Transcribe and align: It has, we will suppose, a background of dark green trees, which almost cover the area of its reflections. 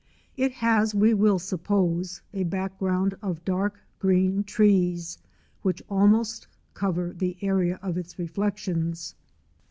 It 0.35 0.53
has, 0.53 0.95
we 0.95 1.13
will 1.13 1.37
suppose, 1.37 2.23
a 2.33 2.43
background 2.43 3.13
of 3.21 3.45
dark 3.45 3.77
green 3.99 4.43
trees, 4.43 5.19
which 5.61 5.83
almost 5.91 6.47
cover 6.73 7.13
the 7.15 7.37
area 7.43 7.77
of 7.83 7.99
its 7.99 8.17
reflections. 8.17 9.13